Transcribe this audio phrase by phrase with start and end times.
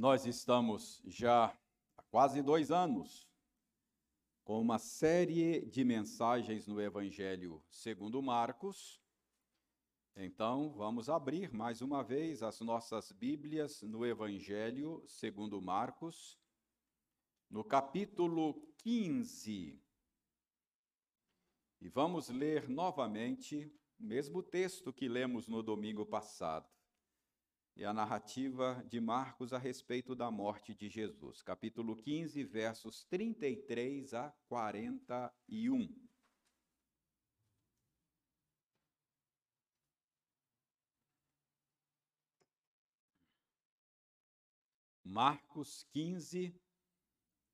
[0.00, 1.54] Nós estamos já
[1.94, 3.28] há quase dois anos
[4.42, 8.98] com uma série de mensagens no Evangelho segundo Marcos.
[10.16, 16.40] Então, vamos abrir mais uma vez as nossas Bíblias no Evangelho segundo Marcos,
[17.50, 19.78] no capítulo 15.
[21.78, 26.79] E vamos ler novamente o mesmo texto que lemos no domingo passado
[27.76, 34.14] e a narrativa de Marcos a respeito da morte de Jesus, capítulo 15, versos 33
[34.14, 35.88] a 41.
[45.04, 46.54] Marcos 15,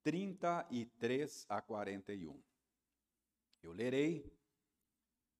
[0.02, 2.38] 33 a 41.
[3.62, 4.30] Eu lerei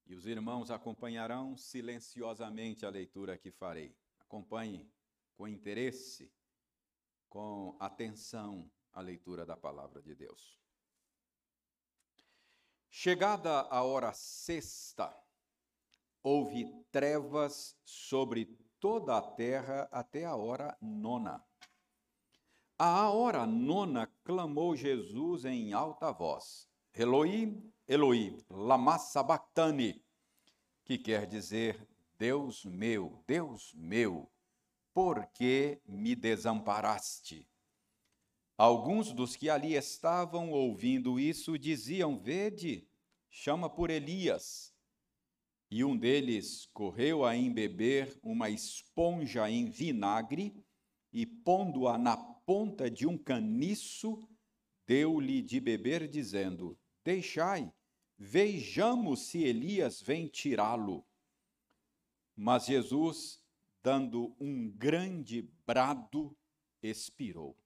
[0.07, 3.95] e os irmãos acompanharão silenciosamente a leitura que farei.
[4.27, 4.91] Acompanhe
[5.37, 6.33] com interesse,
[7.29, 10.59] com atenção a leitura da palavra de Deus.
[12.89, 15.15] Chegada a hora sexta,
[16.23, 18.47] houve trevas sobre
[18.81, 21.45] toda a terra até a hora nona.
[22.79, 30.05] À hora nona clamou Jesus em alta voz: Eloi, Eloi, lama sabachthani,
[30.85, 31.87] que quer dizer
[32.19, 34.31] Deus meu, Deus meu,
[34.95, 37.47] por que me desamparaste?
[38.57, 42.89] Alguns dos que ali estavam ouvindo isso diziam: Vede,
[43.29, 44.75] chama por Elias.
[45.71, 50.65] E um deles correu a embeber uma esponja em vinagre
[51.13, 54.27] e, pondo-a na ponta de um caniço,
[54.87, 57.71] deu-lhe de beber, dizendo: Deixai,
[58.17, 61.06] vejamos se Elias vem tirá-lo.
[62.37, 63.43] Mas Jesus,
[63.83, 66.37] dando um grande brado,
[66.83, 67.57] expirou.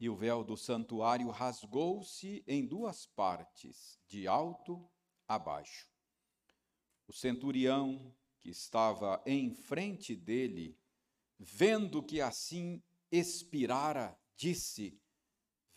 [0.00, 4.84] E o véu do santuário rasgou-se em duas partes, de alto
[5.28, 5.88] a baixo.
[7.06, 10.76] O centurião, que estava em frente dele,
[11.38, 15.00] vendo que assim expirara, disse: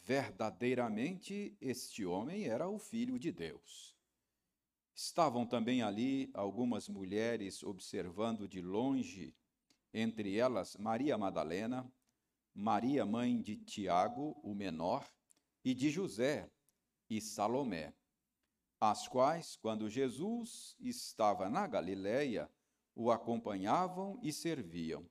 [0.01, 3.96] Verdadeiramente este homem era o filho de Deus.
[4.97, 9.31] Estavam também ali algumas mulheres observando de longe,
[9.93, 11.87] entre elas Maria Madalena,
[12.51, 15.07] Maria, mãe de Tiago, o menor,
[15.63, 16.49] e de José
[17.07, 17.93] e Salomé,
[18.81, 22.49] as quais, quando Jesus estava na Galiléia,
[22.95, 25.07] o acompanhavam e serviam.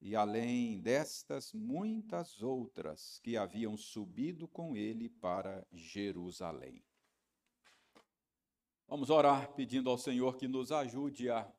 [0.00, 6.85] E além destas, muitas outras que haviam subido com ele para Jerusalém.
[8.88, 11.52] Vamos orar pedindo ao Senhor que nos ajude a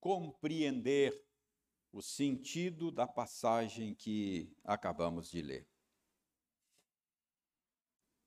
[0.00, 1.22] compreender
[1.92, 5.68] o sentido da passagem que acabamos de ler.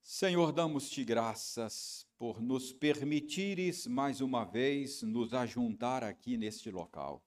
[0.03, 7.25] Senhor, damos-te graças por nos permitires mais uma vez nos ajuntar aqui neste local,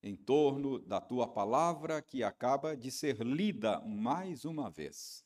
[0.00, 5.24] em torno da tua palavra que acaba de ser lida mais uma vez.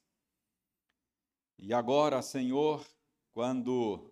[1.58, 2.86] E agora, Senhor,
[3.32, 4.10] quando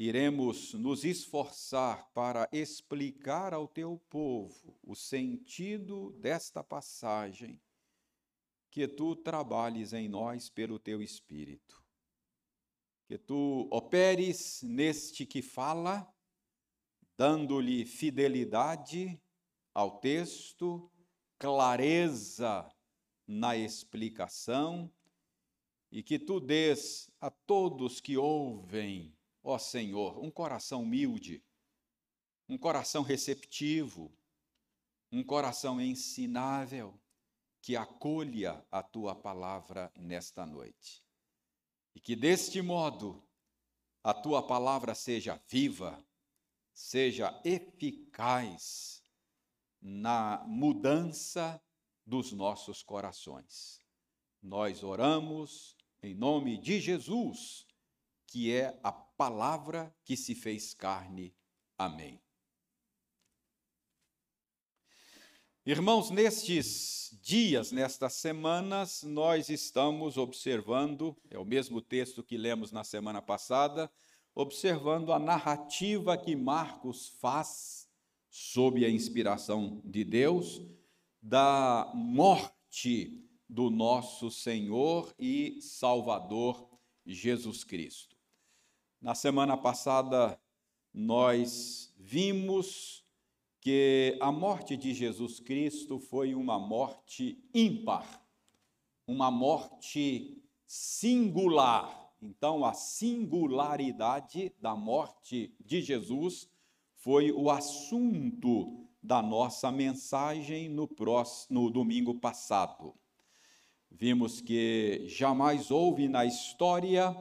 [0.00, 7.60] iremos nos esforçar para explicar ao teu povo o sentido desta passagem,
[8.70, 11.84] que tu trabalhes em nós pelo teu Espírito.
[13.08, 16.08] Que tu operes neste que fala,
[17.16, 19.20] dando-lhe fidelidade
[19.74, 20.88] ao texto,
[21.40, 22.70] clareza
[23.26, 24.88] na explicação,
[25.90, 29.17] e que tu des a todos que ouvem
[29.48, 31.42] ó Senhor, um coração humilde,
[32.46, 34.12] um coração receptivo,
[35.10, 37.00] um coração ensinável,
[37.62, 41.02] que acolha a tua palavra nesta noite.
[41.94, 43.26] E que deste modo
[44.04, 45.98] a tua palavra seja viva,
[46.74, 49.02] seja eficaz
[49.80, 51.58] na mudança
[52.04, 53.80] dos nossos corações.
[54.42, 57.66] Nós oramos em nome de Jesus,
[58.26, 61.34] que é a palavra que se fez carne.
[61.76, 62.22] Amém.
[65.66, 72.84] Irmãos, nestes dias, nestas semanas, nós estamos observando, é o mesmo texto que lemos na
[72.84, 73.90] semana passada,
[74.34, 77.88] observando a narrativa que Marcos faz,
[78.30, 80.62] sob a inspiração de Deus,
[81.20, 86.70] da morte do nosso Senhor e Salvador
[87.04, 88.17] Jesus Cristo.
[89.00, 90.36] Na semana passada,
[90.92, 93.04] nós vimos
[93.60, 98.20] que a morte de Jesus Cristo foi uma morte ímpar,
[99.06, 102.12] uma morte singular.
[102.20, 106.50] Então, a singularidade da morte de Jesus
[106.96, 112.96] foi o assunto da nossa mensagem no, próximo, no domingo passado.
[113.88, 117.16] Vimos que jamais houve na história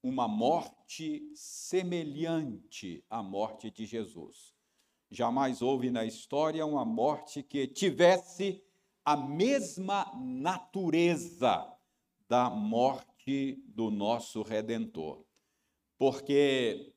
[0.00, 0.77] uma morte
[1.34, 4.54] semelhante à morte de Jesus.
[5.10, 8.62] Jamais houve na história uma morte que tivesse
[9.04, 11.66] a mesma natureza
[12.28, 15.24] da morte do nosso redentor.
[15.96, 16.94] Porque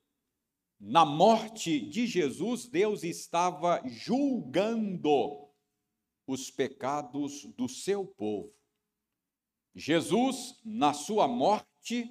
[0.80, 5.48] na morte de Jesus, Deus estava julgando
[6.26, 8.54] os pecados do seu povo.
[9.74, 12.10] Jesus, na sua morte,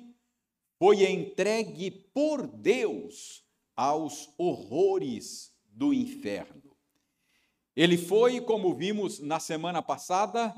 [0.81, 3.45] foi entregue por Deus
[3.77, 6.75] aos horrores do inferno.
[7.77, 10.57] Ele foi, como vimos na semana passada,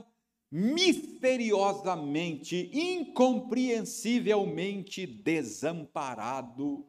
[0.49, 6.87] misteriosamente, incompreensivelmente desamparado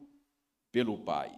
[0.70, 1.36] pelo Pai.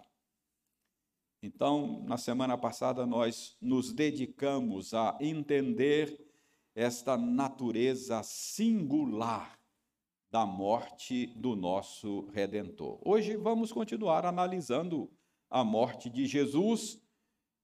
[1.42, 6.22] Então, na semana passada, nós nos dedicamos a entender
[6.74, 9.58] esta natureza singular
[10.36, 13.00] da morte do nosso Redentor.
[13.02, 15.10] Hoje vamos continuar analisando
[15.48, 17.00] a morte de Jesus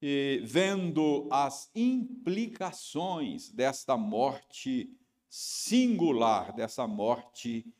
[0.01, 4.91] e vendo as implicações desta morte
[5.29, 7.71] singular, dessa morte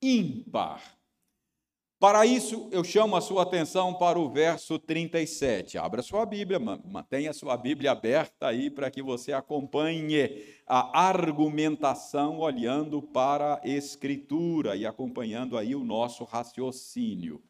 [0.00, 0.95] ímpar.
[1.98, 5.78] Para isso, eu chamo a sua atenção para o verso 37.
[5.78, 13.00] Abra sua Bíblia, mantenha sua Bíblia aberta aí para que você acompanhe a argumentação olhando
[13.00, 17.42] para a Escritura e acompanhando aí o nosso raciocínio.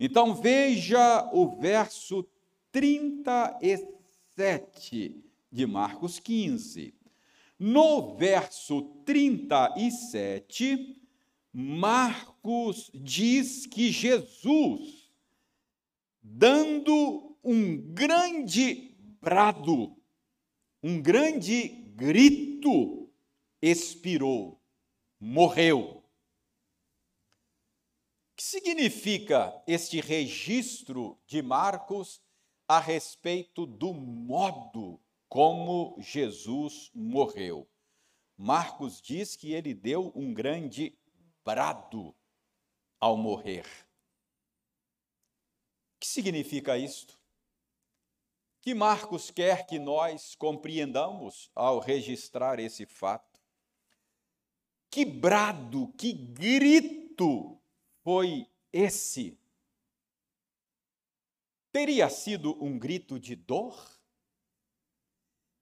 [0.00, 2.26] Então, veja o verso
[2.72, 6.92] 37 de Marcos 15.
[7.56, 10.98] No verso 37,
[11.52, 15.10] Marcos diz que Jesus,
[16.22, 19.96] dando um grande brado,
[20.82, 23.10] um grande grito,
[23.62, 24.62] expirou,
[25.18, 26.04] morreu.
[28.30, 32.22] O que significa este registro de Marcos
[32.68, 37.68] a respeito do modo como Jesus morreu?
[38.36, 40.97] Marcos diz que ele deu um grande
[41.48, 42.14] brado
[43.00, 43.64] ao morrer.
[45.96, 47.18] O que significa isto?
[48.60, 53.40] Que Marcos quer que nós compreendamos ao registrar esse fato?
[54.90, 57.58] Que brado, que grito
[58.04, 59.40] foi esse?
[61.72, 63.90] Teria sido um grito de dor?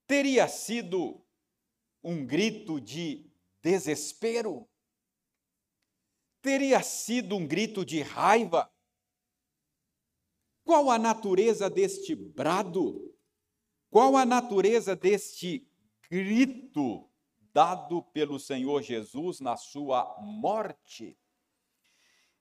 [0.05, 1.25] Teria sido
[2.03, 3.31] um grito de
[3.63, 4.69] desespero?
[6.47, 8.71] Teria sido um grito de raiva.
[10.65, 13.13] Qual a natureza deste brado?
[13.91, 15.69] Qual a natureza deste
[16.09, 17.11] grito
[17.53, 21.19] dado pelo Senhor Jesus na sua morte?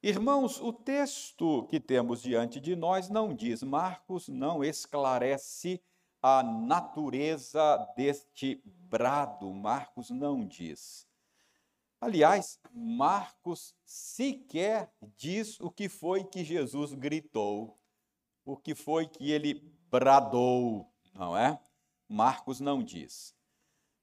[0.04, 5.82] Irmãos, o texto que temos diante de nós não diz, Marcos não esclarece
[6.22, 11.08] a natureza deste brado, Marcos não diz.
[12.00, 17.80] Aliás, Marcos sequer diz o que foi que Jesus gritou,
[18.44, 19.56] o que foi que ele
[19.90, 21.60] bradou, não é?
[22.08, 23.36] Marcos não diz.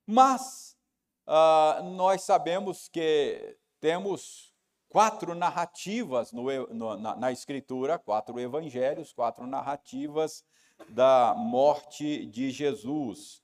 [0.07, 0.77] Mas
[1.27, 4.53] uh, nós sabemos que temos
[4.89, 10.45] quatro narrativas no, no, na, na Escritura, quatro evangelhos, quatro narrativas
[10.89, 13.43] da morte de Jesus.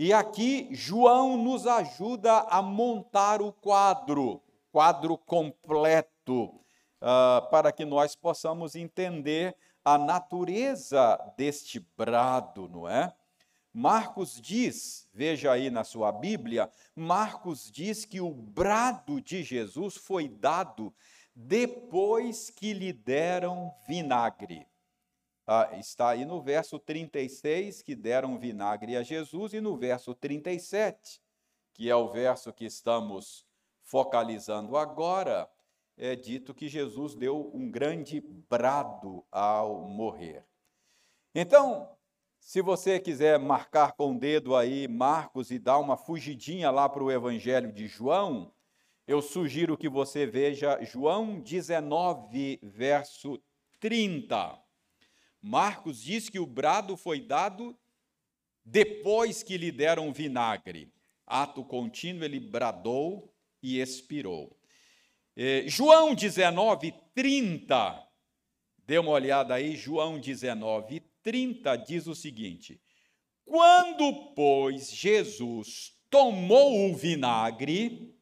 [0.00, 4.40] E aqui João nos ajuda a montar o quadro,
[4.70, 13.12] quadro completo, uh, para que nós possamos entender a natureza deste brado, não é?
[13.74, 20.28] Marcos diz, veja aí na sua Bíblia, Marcos diz que o brado de Jesus foi
[20.28, 20.94] dado
[21.34, 24.64] depois que lhe deram vinagre.
[25.50, 31.22] Ah, está aí no verso 36, que deram vinagre a Jesus, e no verso 37,
[31.72, 33.46] que é o verso que estamos
[33.82, 35.50] focalizando agora,
[35.96, 40.44] é dito que Jesus deu um grande brado ao morrer.
[41.34, 41.96] Então,
[42.38, 47.02] se você quiser marcar com o dedo aí Marcos e dar uma fugidinha lá para
[47.02, 48.52] o Evangelho de João,
[49.06, 53.40] eu sugiro que você veja João 19, verso
[53.80, 54.67] 30.
[55.48, 57.74] Marcos diz que o brado foi dado
[58.62, 60.92] depois que lhe deram vinagre.
[61.26, 64.54] Ato contínuo, ele bradou e expirou.
[65.34, 68.06] É, João 19, 30.
[68.86, 72.78] Dê uma olhada aí, João 19, 30 diz o seguinte:
[73.46, 78.14] Quando, pois, Jesus tomou o vinagre,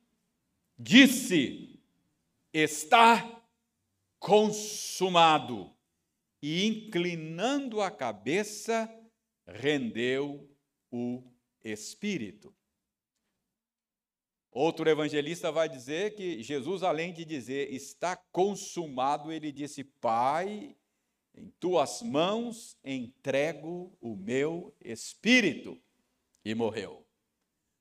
[0.78, 1.80] disse:
[2.52, 3.42] Está
[4.20, 5.75] consumado.
[6.42, 8.88] E inclinando a cabeça,
[9.46, 10.48] rendeu
[10.90, 11.22] o
[11.62, 12.54] espírito.
[14.50, 20.74] Outro evangelista vai dizer que Jesus, além de dizer está consumado, ele disse: Pai,
[21.34, 25.78] em tuas mãos entrego o meu espírito.
[26.42, 27.06] E morreu.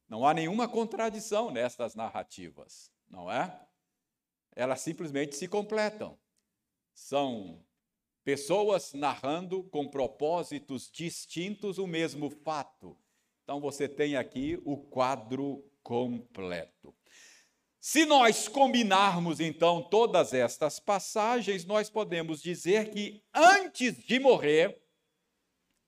[0.09, 3.57] Não há nenhuma contradição nestas narrativas, não é?
[4.55, 6.17] Elas simplesmente se completam.
[6.93, 7.63] São
[8.25, 12.97] pessoas narrando com propósitos distintos o mesmo fato.
[13.43, 16.93] Então você tem aqui o quadro completo.
[17.79, 24.81] Se nós combinarmos então todas estas passagens, nós podemos dizer que antes de morrer,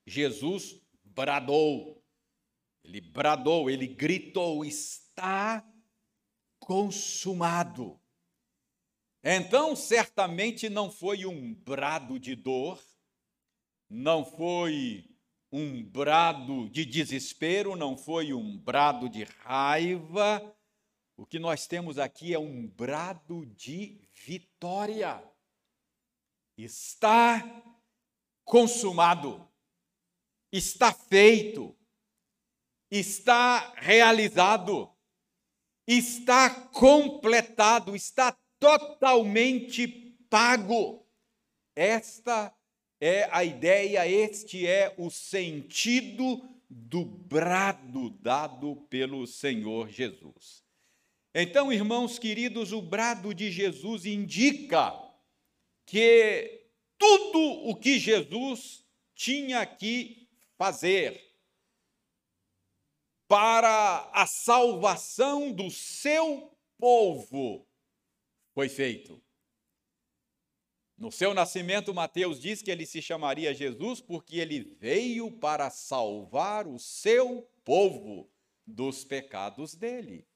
[0.06, 2.00] Jesus bradou.
[2.84, 5.68] Ele bradou, ele gritou: está
[6.60, 8.00] consumado.
[9.30, 12.82] Então, certamente não foi um brado de dor,
[13.86, 15.04] não foi
[15.52, 20.56] um brado de desespero, não foi um brado de raiva.
[21.14, 25.22] O que nós temos aqui é um brado de vitória.
[26.56, 27.44] Está
[28.46, 29.46] consumado,
[30.50, 31.76] está feito,
[32.90, 34.90] está realizado,
[35.86, 39.86] está completado, está totalmente
[40.28, 41.06] pago.
[41.74, 42.54] Esta
[43.00, 50.64] é a ideia, este é o sentido do brado dado pelo Senhor Jesus.
[51.34, 54.92] Então, irmãos queridos, o brado de Jesus indica
[55.86, 56.66] que
[56.98, 58.84] tudo o que Jesus
[59.14, 61.28] tinha que fazer
[63.28, 67.67] para a salvação do seu povo
[68.58, 69.22] foi feito.
[70.96, 76.66] No seu nascimento, Mateus diz que ele se chamaria Jesus porque ele veio para salvar
[76.66, 78.28] o seu povo
[78.66, 80.26] dos pecados dele.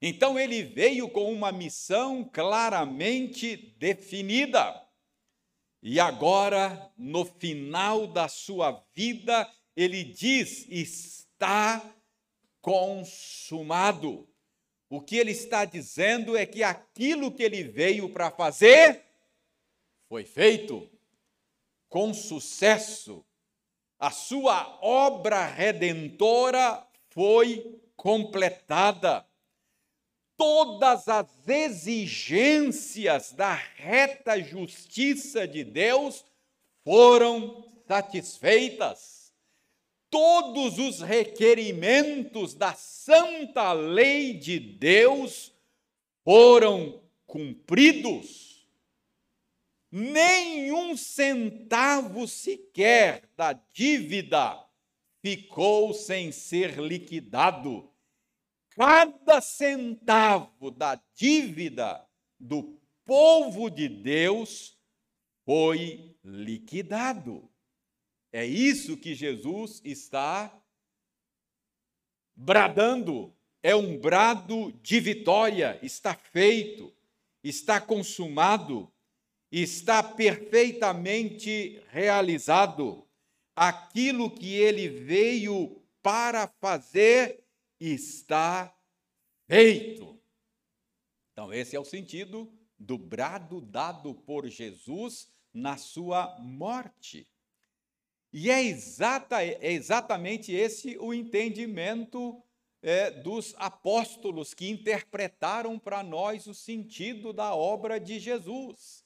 [0.00, 4.82] Então ele veio com uma missão claramente definida.
[5.82, 11.94] E agora, no final da sua vida, ele diz: está
[12.62, 14.26] consumado.
[14.92, 19.04] O que ele está dizendo é que aquilo que ele veio para fazer
[20.08, 20.90] foi feito
[21.88, 23.24] com sucesso.
[23.96, 29.24] A sua obra redentora foi completada.
[30.36, 36.24] Todas as exigências da reta justiça de Deus
[36.82, 39.19] foram satisfeitas.
[40.10, 45.54] Todos os requerimentos da santa lei de Deus
[46.24, 48.50] foram cumpridos
[49.90, 54.64] nenhum centavo sequer da dívida
[55.20, 57.90] ficou sem ser liquidado.
[58.70, 62.06] Cada centavo da dívida
[62.38, 64.78] do povo de Deus
[65.44, 67.49] foi liquidado.
[68.32, 70.52] É isso que Jesus está
[72.34, 73.34] bradando.
[73.62, 75.78] É um brado de vitória.
[75.82, 76.92] Está feito,
[77.42, 78.92] está consumado
[79.50, 83.06] está perfeitamente realizado.
[83.54, 87.44] Aquilo que ele veio para fazer
[87.78, 88.74] está
[89.46, 90.18] feito.
[91.32, 97.28] Então, esse é o sentido do brado dado por Jesus na sua morte.
[98.32, 102.40] E é, exata, é exatamente esse o entendimento
[102.82, 109.04] é, dos apóstolos que interpretaram para nós o sentido da obra de Jesus.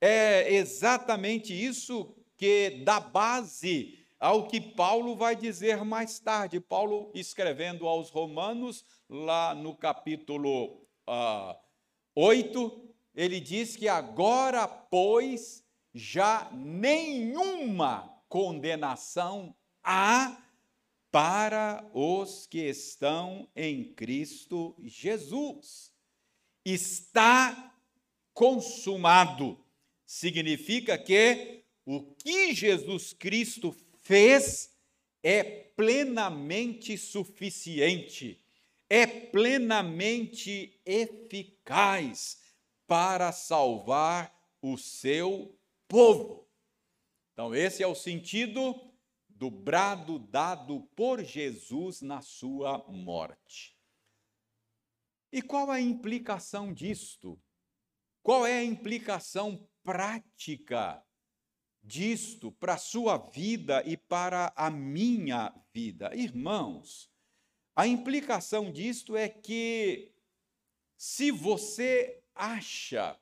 [0.00, 6.60] É exatamente isso que dá base ao que Paulo vai dizer mais tarde.
[6.60, 11.58] Paulo, escrevendo aos Romanos, lá no capítulo ah,
[12.14, 20.42] 8, ele diz que agora, pois, já nenhuma condenação há
[21.10, 25.92] para os que estão em Cristo Jesus.
[26.64, 27.76] Está
[28.32, 29.62] consumado
[30.06, 34.74] significa que o que Jesus Cristo fez
[35.22, 38.40] é plenamente suficiente,
[38.88, 42.38] é plenamente eficaz
[42.86, 45.54] para salvar o seu
[45.86, 46.41] povo.
[47.32, 48.74] Então, esse é o sentido
[49.28, 53.76] do brado dado por Jesus na sua morte.
[55.32, 57.40] E qual a implicação disto?
[58.22, 61.02] Qual é a implicação prática
[61.82, 66.14] disto para a sua vida e para a minha vida?
[66.14, 67.10] Irmãos,
[67.74, 70.14] a implicação disto é que
[70.96, 73.18] se você acha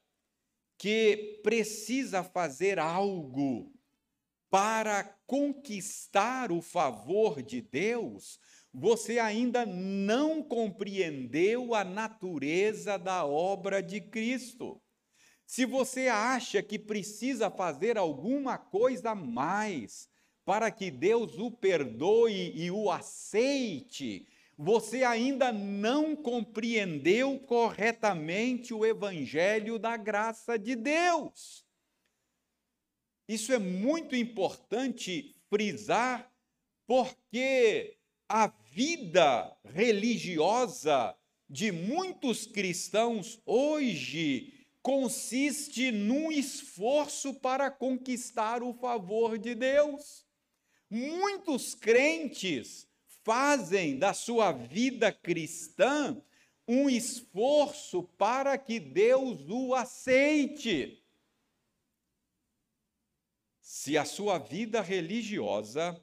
[0.76, 3.72] que precisa fazer algo
[4.50, 8.40] para conquistar o favor de Deus,
[8.74, 14.80] você ainda não compreendeu a natureza da obra de Cristo.
[15.46, 20.08] Se você acha que precisa fazer alguma coisa a mais
[20.44, 24.26] para que Deus o perdoe e o aceite,
[24.56, 31.64] você ainda não compreendeu corretamente o evangelho da graça de Deus.
[33.30, 36.28] Isso é muito importante frisar,
[36.84, 37.96] porque
[38.28, 41.16] a vida religiosa
[41.48, 50.26] de muitos cristãos hoje consiste num esforço para conquistar o favor de Deus.
[50.90, 52.88] Muitos crentes
[53.22, 56.20] fazem da sua vida cristã
[56.66, 61.00] um esforço para que Deus o aceite.
[63.72, 65.96] Se a sua vida religiosa,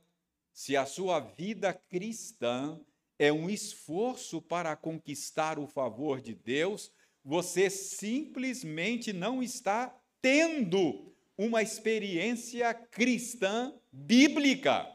[0.54, 2.80] se a sua vida cristã
[3.20, 6.90] é um esforço para conquistar o favor de Deus,
[7.26, 14.90] você simplesmente não está tendo uma experiência cristã bíblica.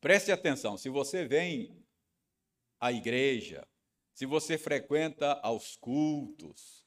[0.00, 1.76] Preste atenção, se você vem
[2.80, 3.68] à igreja,
[4.14, 6.86] se você frequenta aos cultos,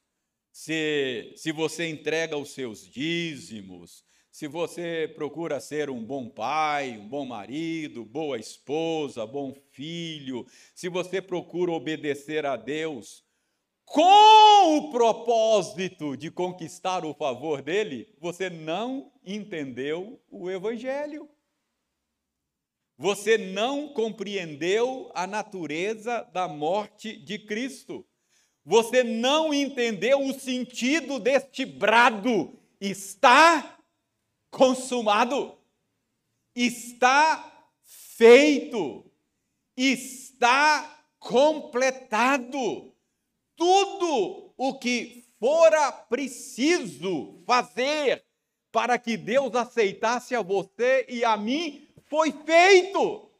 [0.54, 7.08] se, se você entrega os seus dízimos, se você procura ser um bom pai, um
[7.08, 13.24] bom marido, boa esposa, bom filho, se você procura obedecer a Deus
[13.84, 21.28] com o propósito de conquistar o favor dele, você não entendeu o Evangelho.
[22.96, 28.06] Você não compreendeu a natureza da morte de Cristo.
[28.64, 32.58] Você não entendeu o sentido deste brado.
[32.80, 33.78] Está
[34.50, 35.58] consumado.
[36.54, 39.04] Está feito.
[39.76, 42.92] Está completado.
[43.54, 48.24] Tudo o que fora preciso fazer
[48.72, 53.30] para que Deus aceitasse a você e a mim foi feito.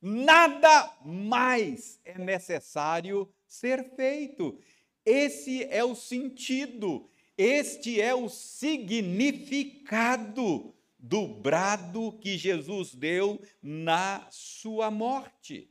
[0.00, 4.60] Nada mais é necessário ser feito.
[5.04, 14.90] Esse é o sentido, este é o significado do brado que Jesus deu na sua
[14.90, 15.70] morte.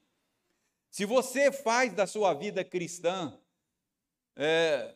[0.89, 3.37] Se você faz da sua vida cristã
[4.35, 4.95] é,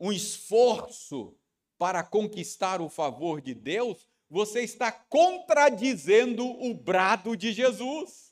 [0.00, 1.36] um esforço
[1.76, 8.28] para conquistar o favor de Deus, você está contradizendo o brado de Jesus.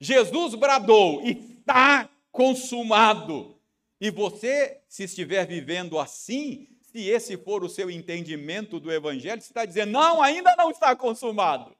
[0.00, 3.60] Jesus bradou: está consumado.
[4.00, 9.64] E você, se estiver vivendo assim, se esse for o seu entendimento do Evangelho, está
[9.64, 11.76] dizendo: não, ainda não está consumado,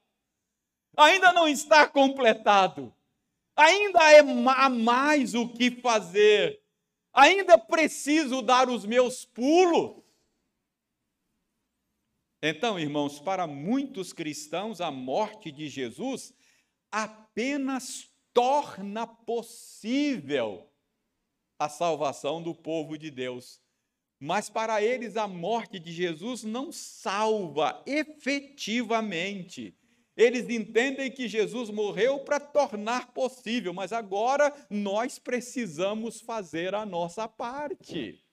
[0.95, 2.93] ainda não está completado,
[3.55, 6.61] ainda é, há mais o que fazer,
[7.13, 10.01] ainda preciso dar os meus pulos.
[12.43, 16.33] Então, irmãos, para muitos cristãos, a morte de Jesus
[16.91, 20.69] apenas torna possível
[21.59, 23.61] a salvação do povo de Deus.
[24.19, 29.75] Mas para eles, a morte de Jesus não salva efetivamente.
[30.15, 37.27] Eles entendem que Jesus morreu para tornar possível, mas agora nós precisamos fazer a nossa
[37.27, 38.23] parte.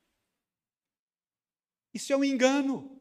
[1.95, 3.01] Isso é um engano.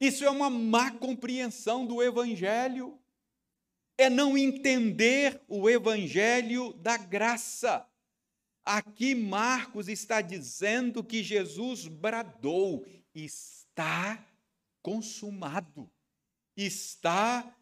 [0.00, 2.98] Isso é uma má compreensão do Evangelho.
[3.96, 7.86] É não entender o Evangelho da graça.
[8.64, 14.26] Aqui Marcos está dizendo que Jesus bradou: está
[14.82, 15.90] consumado,
[16.56, 17.56] está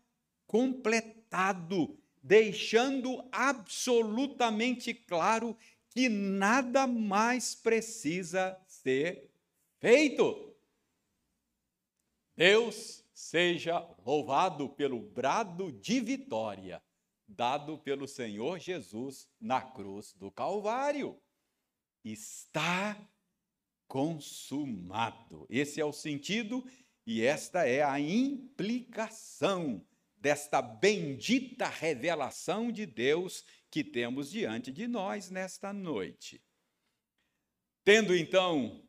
[0.47, 5.57] completado, deixando absolutamente claro
[5.91, 9.31] que nada mais precisa ser
[9.79, 10.55] feito.
[12.35, 16.83] Deus seja louvado pelo brado de vitória
[17.27, 21.21] dado pelo Senhor Jesus na cruz do Calvário.
[22.05, 23.01] Está
[23.87, 25.47] consumado.
[25.49, 26.69] Esse é o sentido
[27.07, 35.31] e esta é a implicação desta bendita revelação de Deus que temos diante de nós
[35.31, 36.43] nesta noite.
[37.85, 38.83] Tendo então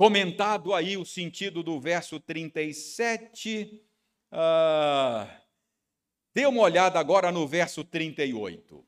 [0.00, 3.84] comentado aí o sentido do verso 37,
[4.32, 5.30] uh,
[6.34, 8.82] dê uma olhada agora no verso 38.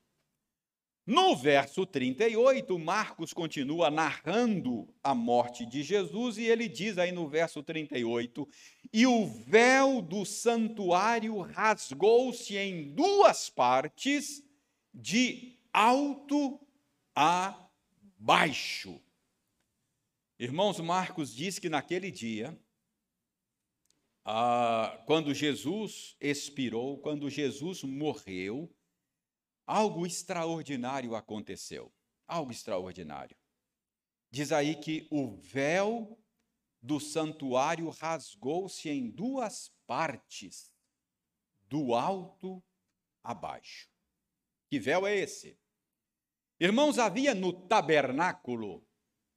[1.04, 7.28] No verso 38, Marcos continua narrando a morte de Jesus e ele diz aí no
[7.28, 8.48] verso 38:
[8.90, 14.42] E o véu do santuário rasgou-se em duas partes,
[14.94, 16.58] de alto
[17.14, 17.68] a
[18.16, 18.98] baixo.
[20.42, 22.60] Irmãos, Marcos diz que naquele dia,
[24.24, 28.68] ah, quando Jesus expirou, quando Jesus morreu,
[29.64, 31.94] algo extraordinário aconteceu.
[32.26, 33.36] Algo extraordinário.
[34.32, 36.20] Diz aí que o véu
[36.82, 40.72] do santuário rasgou-se em duas partes,
[41.68, 42.60] do alto
[43.22, 43.88] a baixo.
[44.68, 45.56] Que véu é esse?
[46.58, 48.84] Irmãos, havia no tabernáculo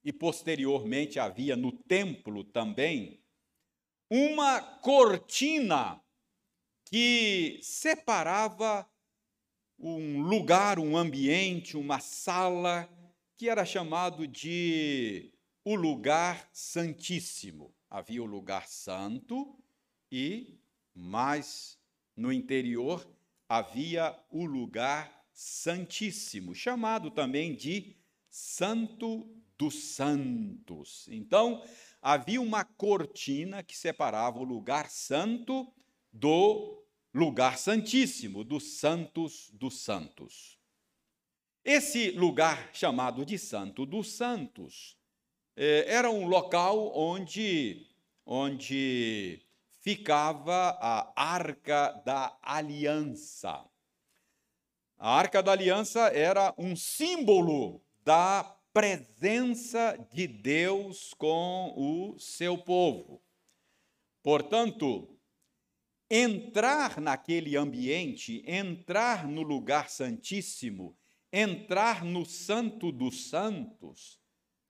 [0.06, 3.20] e posteriormente havia no templo também,
[4.08, 6.00] uma cortina
[6.84, 8.88] que separava
[9.76, 12.88] um lugar, um ambiente, uma sala,
[13.36, 15.32] que era chamado de
[15.64, 17.74] o lugar santíssimo.
[17.90, 19.58] Havia o lugar santo
[20.08, 20.60] e,
[20.94, 21.80] mais
[22.14, 23.04] no interior,
[23.48, 27.96] havia o lugar santíssimo, chamado também de
[28.30, 31.06] Santo dos santos.
[31.10, 31.62] Então,
[32.00, 35.72] havia uma cortina que separava o lugar santo
[36.12, 40.58] do lugar santíssimo, dos santos dos santos.
[41.64, 44.96] Esse lugar chamado de Santo dos Santos
[45.56, 47.88] eh, era um local onde,
[48.24, 49.42] onde
[49.80, 53.64] ficava a Arca da Aliança.
[54.96, 63.22] A Arca da Aliança era um símbolo da presença de Deus com o seu povo.
[64.22, 65.18] Portanto,
[66.10, 70.94] entrar naquele ambiente, entrar no lugar santíssimo,
[71.32, 74.20] entrar no Santo dos Santos,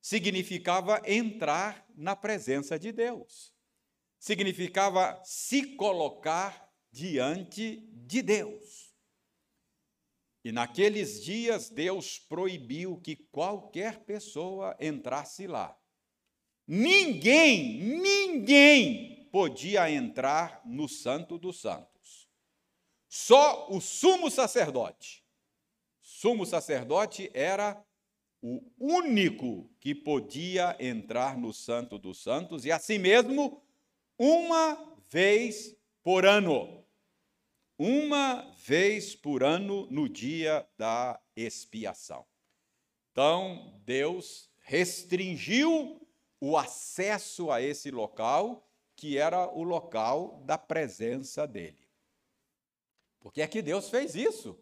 [0.00, 3.52] significava entrar na presença de Deus.
[4.20, 8.85] Significava se colocar diante de Deus.
[10.46, 15.76] E naqueles dias Deus proibiu que qualquer pessoa entrasse lá.
[16.64, 22.28] Ninguém, ninguém podia entrar no Santo dos Santos.
[23.08, 25.24] Só o sumo sacerdote.
[26.00, 27.84] Sumo sacerdote era
[28.40, 33.60] o único que podia entrar no Santo dos Santos e assim mesmo
[34.16, 36.85] uma vez por ano
[37.78, 42.24] uma vez por ano no dia da expiação.
[43.12, 46.00] Então, Deus restringiu
[46.40, 51.86] o acesso a esse local, que era o local da presença dele.
[53.20, 54.58] Por que é que Deus fez isso?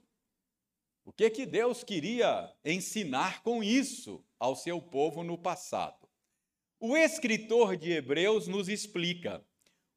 [1.04, 6.08] O que é que Deus queria ensinar com isso ao seu povo no passado?
[6.80, 9.44] O escritor de Hebreus nos explica.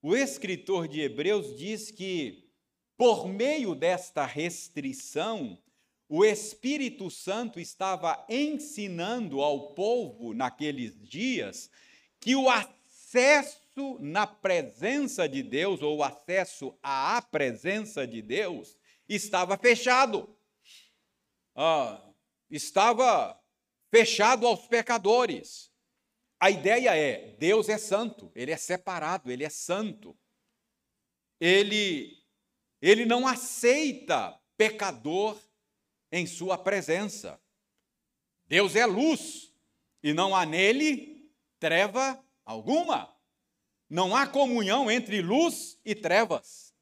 [0.02, 2.47] O escritor de Hebreus diz que
[2.98, 5.62] por meio desta restrição,
[6.10, 11.70] o Espírito Santo estava ensinando ao povo naqueles dias
[12.20, 18.76] que o acesso na presença de Deus, ou o acesso à presença de Deus,
[19.08, 20.36] estava fechado.
[21.56, 22.04] Ah,
[22.50, 23.40] estava
[23.92, 25.72] fechado aos pecadores.
[26.40, 30.18] A ideia é: Deus é santo, ele é separado, ele é santo.
[31.40, 32.17] Ele
[32.82, 35.38] ele não aceita pecador
[36.12, 37.42] em sua presença.
[38.48, 39.54] Deus é luz
[40.02, 43.14] e não há nele treva alguma.
[43.90, 46.74] Não há comunhão entre luz e trevas.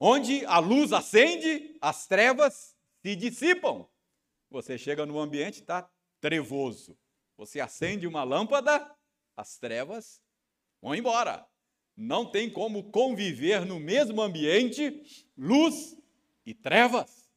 [0.00, 3.88] Onde a luz acende, as trevas se dissipam.
[4.50, 6.98] Você chega no ambiente está trevoso.
[7.36, 8.96] Você acende uma lâmpada,
[9.36, 10.20] as trevas
[10.80, 11.46] vão embora
[11.98, 15.98] não tem como conviver no mesmo ambiente luz
[16.46, 17.28] e trevas.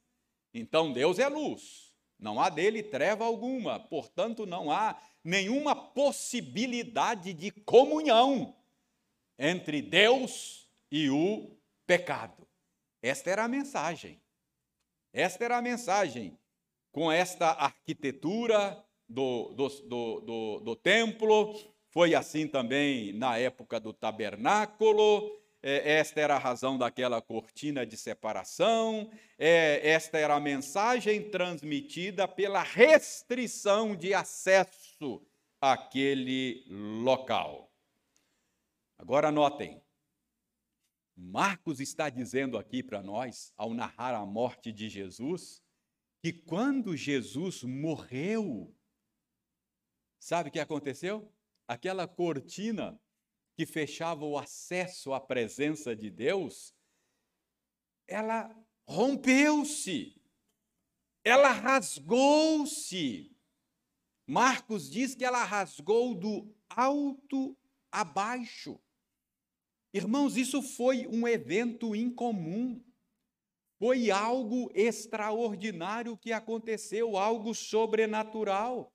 [0.53, 7.49] Então Deus é luz, não há dele treva alguma, portanto não há nenhuma possibilidade de
[7.49, 8.55] comunhão
[9.39, 12.47] entre Deus e o pecado.
[13.01, 14.21] Esta era a mensagem.
[15.11, 16.37] Esta era a mensagem.
[16.91, 21.55] Com esta arquitetura do, do, do, do, do templo,
[21.91, 25.39] foi assim também na época do tabernáculo.
[25.61, 32.27] É, esta era a razão daquela cortina de separação, é, esta era a mensagem transmitida
[32.27, 35.21] pela restrição de acesso
[35.59, 36.65] àquele
[37.03, 37.71] local.
[38.97, 39.79] Agora notem,
[41.15, 45.61] Marcos está dizendo aqui para nós, ao narrar a morte de Jesus,
[46.23, 48.75] que quando Jesus morreu,
[50.17, 51.31] sabe o que aconteceu?
[51.71, 53.01] Aquela cortina
[53.55, 56.75] que fechava o acesso à presença de Deus,
[58.05, 58.53] ela
[58.85, 60.21] rompeu-se,
[61.23, 63.33] ela rasgou-se.
[64.27, 67.57] Marcos diz que ela rasgou do alto
[67.89, 68.77] a baixo.
[69.93, 72.83] Irmãos, isso foi um evento incomum.
[73.79, 78.93] Foi algo extraordinário que aconteceu, algo sobrenatural.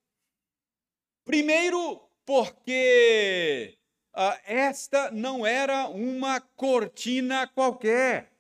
[1.25, 3.79] Primeiro, porque
[4.13, 8.31] ah, esta não era uma cortina qualquer.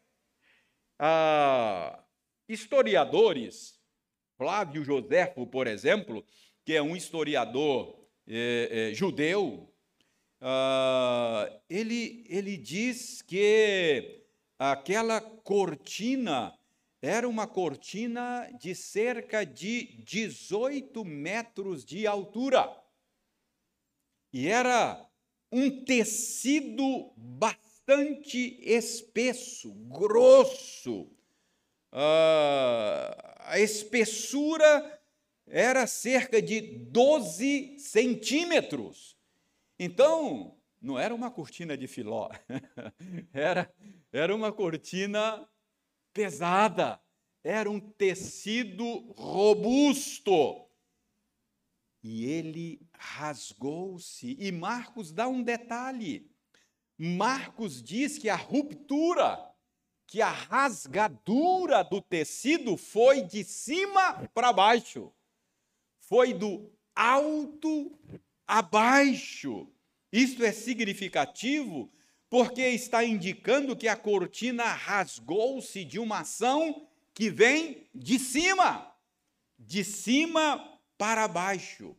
[0.98, 2.04] Ah,
[2.46, 3.80] historiadores,
[4.36, 6.22] Flávio Joséfo, por exemplo,
[6.64, 9.72] que é um historiador eh, eh, judeu,
[10.40, 14.22] Uh, ele, ele diz que
[14.58, 16.52] aquela cortina
[17.00, 22.68] era uma cortina de cerca de 18 metros de altura.
[24.36, 25.02] E era
[25.50, 31.04] um tecido bastante espesso, grosso.
[31.90, 35.00] Uh, a espessura
[35.46, 39.16] era cerca de 12 centímetros.
[39.78, 42.28] Então, não era uma cortina de filó,
[43.32, 43.72] era,
[44.12, 45.48] era uma cortina
[46.12, 47.00] pesada,
[47.42, 50.66] era um tecido robusto.
[52.02, 54.36] E ele rasgou-se.
[54.38, 56.30] E Marcos dá um detalhe.
[56.98, 59.38] Marcos diz que a ruptura,
[60.06, 65.12] que a rasgadura do tecido foi de cima para baixo.
[66.00, 67.98] Foi do alto
[68.46, 69.68] abaixo.
[70.12, 71.92] Isto é significativo
[72.28, 78.94] porque está indicando que a cortina rasgou-se de uma ação que vem de cima,
[79.58, 81.96] de cima para baixo.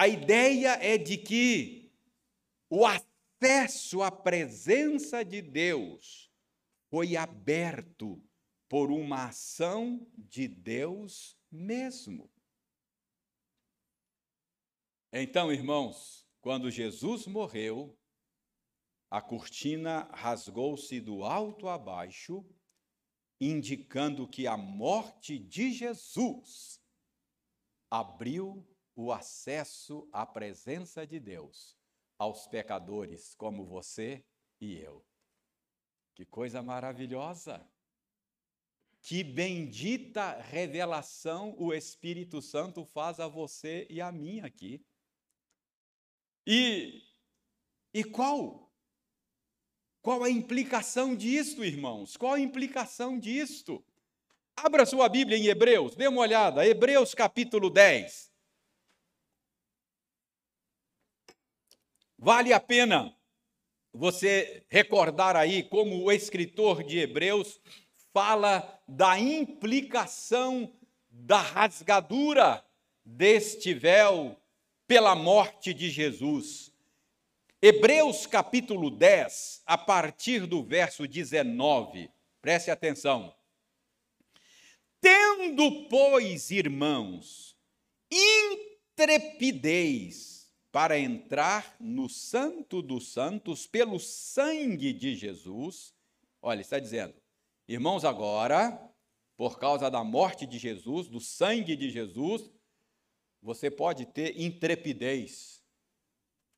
[0.00, 1.92] A ideia é de que
[2.70, 6.30] o acesso à presença de Deus
[6.88, 8.22] foi aberto
[8.68, 12.30] por uma ação de Deus mesmo.
[15.12, 17.98] Então, irmãos, quando Jesus morreu,
[19.10, 22.48] a cortina rasgou-se do alto a baixo,
[23.40, 26.80] indicando que a morte de Jesus
[27.90, 28.64] abriu
[28.98, 31.78] o acesso à presença de Deus
[32.18, 34.24] aos pecadores como você
[34.60, 35.06] e eu.
[36.16, 37.64] Que coisa maravilhosa!
[39.00, 44.84] Que bendita revelação o Espírito Santo faz a você e a mim aqui.
[46.44, 47.00] E,
[47.94, 48.68] e qual?
[50.02, 52.16] Qual a implicação disto, irmãos?
[52.16, 53.80] Qual a implicação disto?
[54.56, 58.28] Abra sua Bíblia em Hebreus, dê uma olhada, Hebreus capítulo 10.
[62.20, 63.14] Vale a pena
[63.92, 67.60] você recordar aí como o escritor de Hebreus
[68.12, 70.72] fala da implicação
[71.08, 72.64] da rasgadura
[73.04, 74.36] deste véu
[74.88, 76.72] pela morte de Jesus.
[77.62, 82.10] Hebreus capítulo 10, a partir do verso 19,
[82.42, 83.32] preste atenção.
[85.00, 87.56] Tendo, pois, irmãos,
[88.10, 90.37] intrepidez
[90.70, 95.94] para entrar no Santo dos Santos pelo sangue de Jesus,
[96.42, 97.14] olha, está dizendo,
[97.66, 98.78] irmãos, agora,
[99.36, 102.50] por causa da morte de Jesus, do sangue de Jesus,
[103.40, 105.62] você pode ter intrepidez,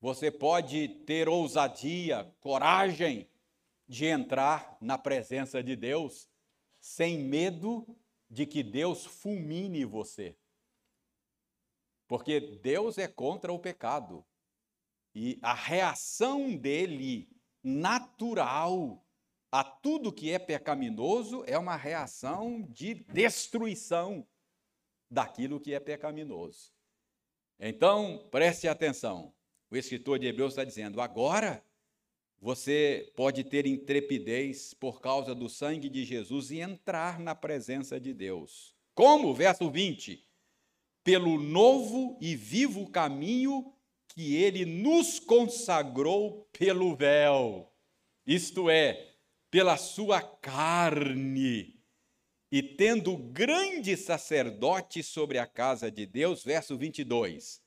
[0.00, 3.28] você pode ter ousadia, coragem
[3.86, 6.28] de entrar na presença de Deus
[6.80, 7.86] sem medo
[8.28, 10.36] de que Deus fulmine você.
[12.10, 14.26] Porque Deus é contra o pecado.
[15.14, 17.30] E a reação dele
[17.62, 19.06] natural
[19.52, 24.26] a tudo que é pecaminoso é uma reação de destruição
[25.08, 26.72] daquilo que é pecaminoso.
[27.60, 29.32] Então, preste atenção.
[29.70, 31.64] O escritor de Hebreus está dizendo: agora
[32.40, 38.12] você pode ter intrepidez por causa do sangue de Jesus e entrar na presença de
[38.12, 38.74] Deus.
[38.96, 39.32] Como?
[39.32, 40.28] Verso 20.
[41.02, 43.72] Pelo novo e vivo caminho
[44.08, 47.72] que ele nos consagrou pelo véu,
[48.26, 49.14] isto é,
[49.50, 51.80] pela sua carne
[52.52, 57.62] e tendo grande sacerdote sobre a casa de Deus, verso 22.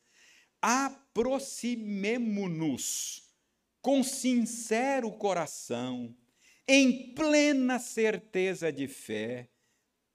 [0.62, 3.24] Aproximemo-nos
[3.82, 6.16] com sincero coração,
[6.68, 9.50] em plena certeza de fé,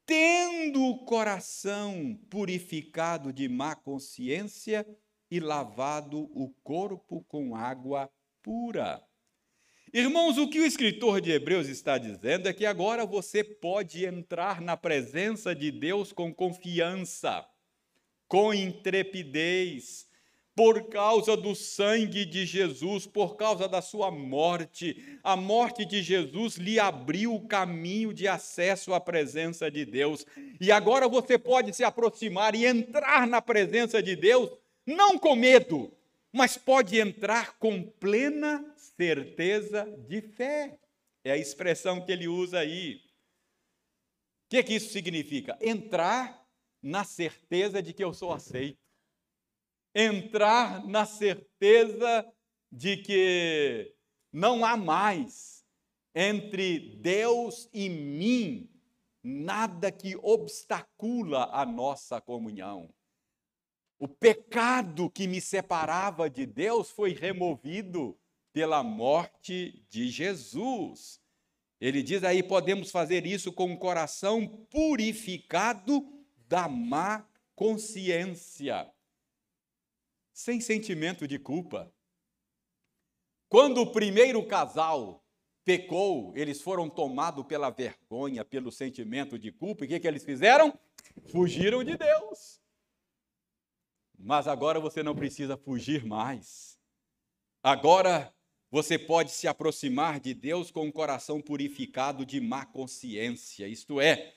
[0.09, 4.87] tendo o coração purificado de má consciência
[5.31, 8.11] e lavado o corpo com água
[8.43, 9.05] pura.
[9.93, 14.63] Irmãos, o que o escritor de Hebreus está dizendo é que agora você pode entrar
[14.63, 17.47] na presença de Deus com confiança,
[18.27, 20.08] com intrepidez,
[20.59, 25.17] por causa do sangue de Jesus, por causa da sua morte.
[25.23, 30.27] A morte de Jesus lhe abriu o caminho de acesso à presença de Deus.
[30.61, 34.51] E agora você pode se aproximar e entrar na presença de Deus,
[34.85, 35.97] não com medo,
[36.33, 38.65] mas pode entrar com plena
[38.97, 40.77] certeza de fé.
[41.23, 42.97] É a expressão que ele usa aí.
[42.97, 45.57] O que, que isso significa?
[45.61, 46.45] Entrar
[46.83, 48.88] na certeza de que eu sou aceito.
[49.95, 52.27] Entrar na certeza
[52.71, 53.95] de que
[54.33, 55.65] não há mais
[56.15, 58.71] entre Deus e mim
[59.23, 62.93] nada que obstacula a nossa comunhão.
[63.99, 68.17] O pecado que me separava de Deus foi removido
[68.53, 71.21] pela morte de Jesus.
[71.81, 76.05] Ele diz aí: podemos fazer isso com o coração purificado
[76.49, 78.89] da má consciência,
[80.39, 81.93] sem sentimento de culpa.
[83.49, 85.27] Quando o primeiro casal
[85.65, 90.25] pecou, eles foram tomados pela vergonha, pelo sentimento de culpa, e o que, que eles
[90.25, 90.79] fizeram?
[91.33, 92.61] Fugiram de Deus.
[94.17, 96.79] Mas agora você não precisa fugir mais.
[97.61, 98.33] Agora
[98.71, 104.37] você pode se aproximar de Deus com um coração purificado de má consciência, isto é,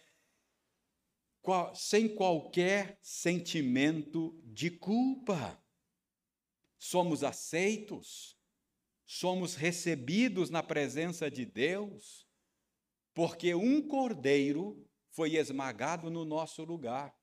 [1.76, 5.61] sem qualquer sentimento de culpa.
[6.84, 8.36] Somos aceitos,
[9.06, 12.28] somos recebidos na presença de Deus,
[13.14, 17.16] porque um cordeiro foi esmagado no nosso lugar.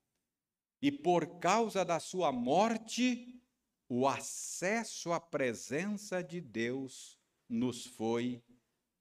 [0.81, 3.43] E por causa da sua morte,
[3.89, 7.19] o acesso à presença de Deus
[7.49, 8.41] nos foi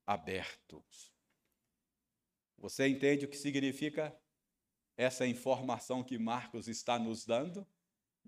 [0.05, 0.85] aberto.
[2.57, 4.13] Você entende o que significa
[4.97, 7.65] essa informação que Marcos está nos dando?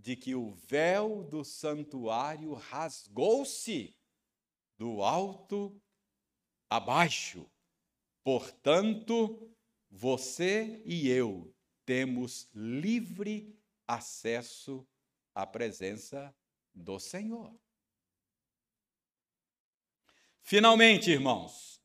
[0.00, 3.94] De que o véu do santuário rasgou-se
[4.78, 5.78] do alto
[6.70, 7.46] abaixo.
[8.24, 9.54] Portanto,
[9.90, 13.54] você e eu temos livre
[13.86, 14.86] acesso
[15.34, 16.34] à presença
[16.72, 17.54] do Senhor.
[20.42, 21.80] Finalmente, irmãos,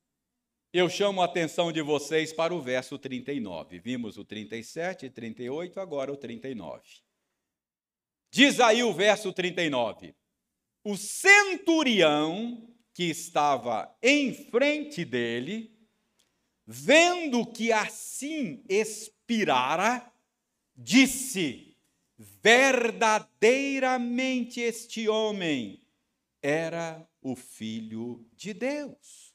[0.71, 3.79] eu chamo a atenção de vocês para o verso 39.
[3.79, 7.04] Vimos o 37 e 38, agora o 39.
[8.35, 10.13] Diz aí o verso 39.
[10.83, 15.73] O centurião que estava em frente dele,
[16.67, 20.11] vendo que assim expirara,
[20.75, 21.77] disse:
[22.17, 25.81] verdadeiramente este homem
[26.41, 29.33] era o Filho de Deus.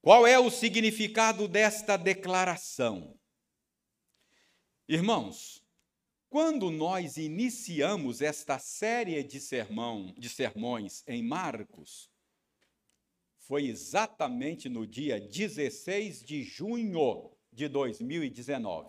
[0.00, 3.16] Qual é o significado desta declaração?
[4.88, 5.61] Irmãos,
[6.32, 12.10] quando nós iniciamos esta série de, sermão, de sermões em Marcos,
[13.36, 18.88] foi exatamente no dia 16 de junho de 2019.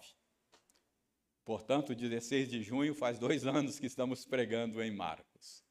[1.44, 5.66] Portanto, 16 de junho faz dois anos que estamos pregando em Marcos.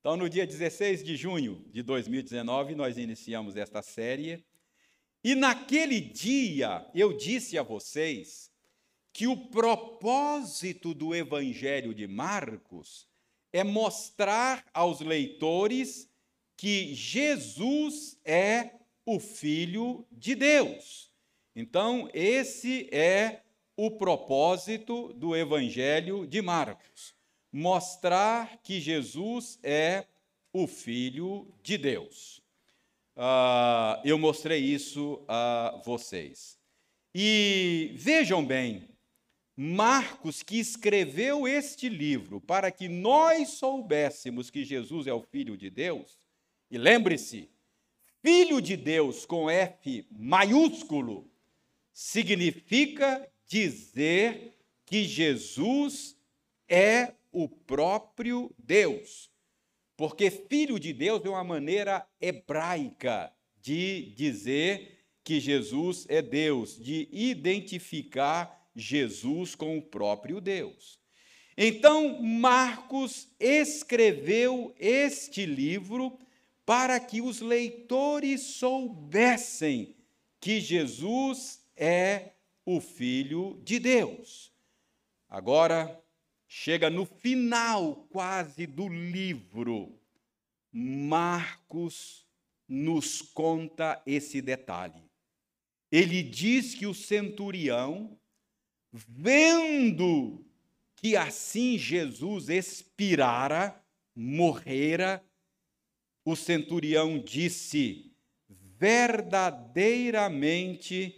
[0.00, 4.42] Então, no dia 16 de junho de 2019, nós iniciamos esta série.
[5.22, 8.49] E naquele dia, eu disse a vocês
[9.12, 13.06] que o propósito do Evangelho de Marcos
[13.52, 16.08] é mostrar aos leitores
[16.56, 18.70] que Jesus é
[19.04, 21.10] o Filho de Deus.
[21.56, 23.42] Então, esse é
[23.76, 27.14] o propósito do Evangelho de Marcos:
[27.52, 30.06] mostrar que Jesus é
[30.52, 32.42] o Filho de Deus.
[33.16, 36.58] Uh, eu mostrei isso a vocês.
[37.14, 38.89] E vejam bem,
[39.56, 45.68] Marcos, que escreveu este livro para que nós soubéssemos que Jesus é o Filho de
[45.68, 46.18] Deus,
[46.70, 47.50] E lembre-se,
[48.22, 51.28] filho de Deus com F maiúsculo
[51.92, 56.16] significa dizer que Jesus
[56.68, 59.28] é o próprio Deus.
[59.96, 67.08] Porque filho de Deus é uma maneira hebraica de dizer que Jesus é Deus, de
[67.12, 70.98] identificar Jesus com o próprio Deus.
[71.56, 76.18] Então, Marcos escreveu este livro
[76.64, 79.94] para que os leitores soubessem
[80.40, 82.32] que Jesus é
[82.64, 84.52] o Filho de Deus.
[85.28, 86.00] Agora,
[86.46, 89.98] chega no final quase do livro,
[90.72, 92.26] Marcos
[92.68, 95.10] nos conta esse detalhe.
[95.90, 98.16] Ele diz que o centurião,
[98.92, 100.44] vendo
[100.96, 103.80] que assim Jesus expirara,
[104.14, 105.24] morrera,
[106.24, 108.12] o centurião disse:
[108.78, 111.16] verdadeiramente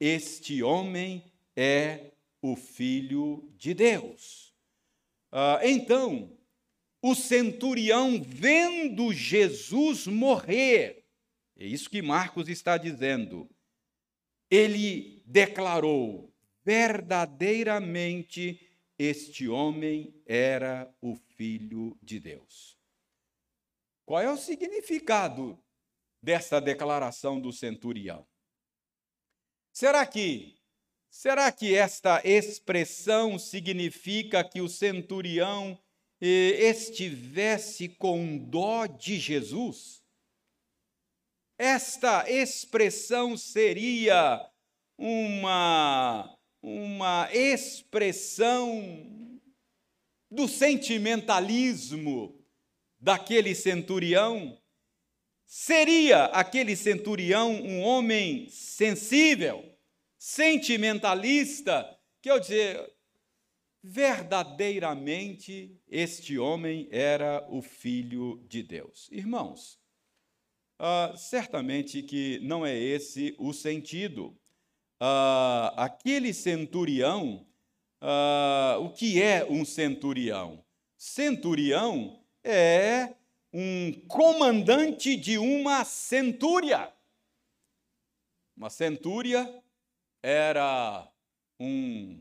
[0.00, 1.24] este homem
[1.56, 4.54] é o Filho de Deus.
[5.30, 6.32] Ah, então,
[7.02, 11.04] o centurião, vendo Jesus morrer,
[11.56, 13.48] é isso que Marcos está dizendo,
[14.50, 16.27] ele declarou:
[16.68, 18.60] verdadeiramente
[18.98, 22.78] este homem era o Filho de Deus.
[24.04, 25.58] Qual é o significado
[26.22, 28.28] dessa declaração do centurião?
[29.72, 30.58] Será que
[31.08, 35.82] será que esta expressão significa que o centurião
[36.20, 40.02] eh, estivesse com dó de Jesus?
[41.56, 44.46] Esta expressão seria
[44.98, 49.40] uma uma expressão
[50.30, 52.38] do sentimentalismo
[53.00, 54.58] daquele centurião?
[55.46, 59.64] Seria aquele centurião um homem sensível,
[60.18, 62.92] sentimentalista, que eu dizer,
[63.82, 69.08] verdadeiramente este homem era o filho de Deus.
[69.10, 69.78] Irmãos,
[70.78, 74.36] uh, certamente que não é esse o sentido
[75.00, 77.46] uh, aquele centurião,
[78.02, 80.64] uh, o que é um centurião?
[80.96, 83.14] Centurião é
[83.52, 86.92] um comandante de uma centúria.
[88.56, 89.62] Uma centúria
[90.22, 91.08] era
[91.60, 92.20] um,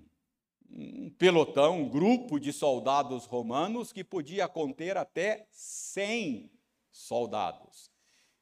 [0.70, 6.52] um, pelotão, um grupo de soldados romanos que podia conter até 100
[6.92, 7.92] soldados.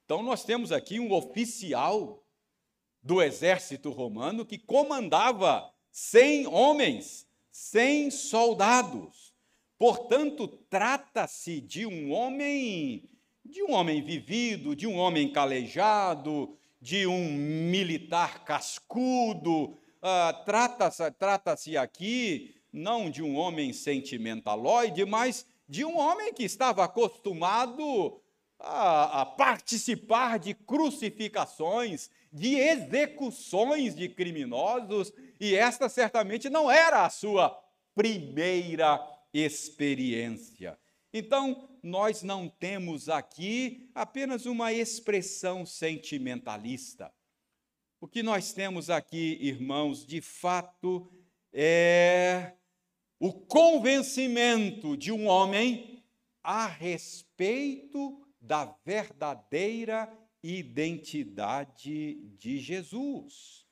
[0.03, 2.24] Então, nós temos aqui um oficial
[3.05, 9.31] do exército romano que comandava 100 homens, 100 soldados.
[9.77, 13.07] Portanto, trata-se de um homem,
[13.45, 19.65] de um homem vivido, de um homem calejado, de um militar cascudo.
[19.65, 26.83] Uh, trata-se trata aqui não de um homem sentimentaloide, mas de um homem que estava
[26.83, 28.19] acostumado
[28.65, 37.09] a, a participar de crucificações, de execuções de criminosos, e esta certamente não era a
[37.09, 37.57] sua
[37.93, 38.99] primeira
[39.33, 40.77] experiência.
[41.13, 47.13] Então, nós não temos aqui apenas uma expressão sentimentalista.
[48.01, 51.09] O que nós temos aqui, irmãos, de fato
[51.53, 52.53] é
[53.19, 56.03] o convencimento de um homem
[56.43, 60.09] a respeito da verdadeira
[60.43, 63.65] identidade de Jesus.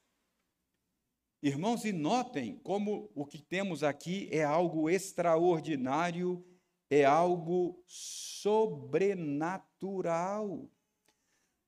[1.41, 6.43] Irmãos, e notem como o que temos aqui é algo extraordinário,
[6.89, 10.67] é algo sobrenatural.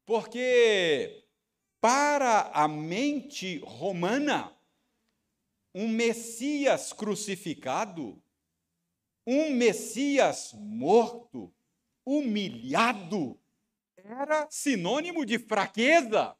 [0.06, 1.26] Porque
[1.82, 4.52] para a mente romana,
[5.74, 8.22] um Messias crucificado,
[9.28, 11.52] um Messias morto,
[12.06, 13.40] humilhado,
[13.98, 16.38] era sinônimo de fraqueza.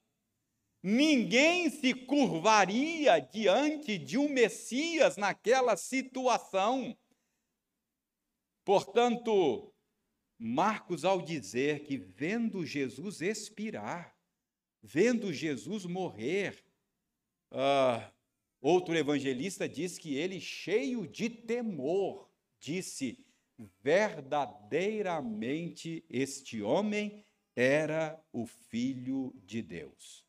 [0.84, 6.96] Ninguém se curvaria diante de um Messias naquela situação.
[8.64, 9.74] Portanto,
[10.38, 14.16] Marcos, ao dizer que vendo Jesus expirar,
[14.84, 16.64] vendo Jesus morrer,
[17.52, 18.14] uh,
[18.62, 23.26] outro evangelista diz que ele, cheio de temor, disse:
[23.82, 27.26] verdadeiramente este homem
[27.56, 30.26] era o Filho de Deus.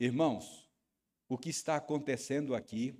[0.00, 0.70] Irmãos,
[1.28, 2.98] o que está acontecendo aqui